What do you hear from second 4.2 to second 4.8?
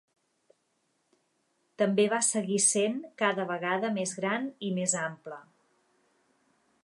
gran i